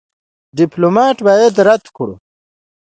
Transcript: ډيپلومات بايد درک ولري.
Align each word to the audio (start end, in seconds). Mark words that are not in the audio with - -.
ډيپلومات 0.57 1.17
بايد 1.25 1.51
درک 1.57 1.95
ولري. 1.99 2.17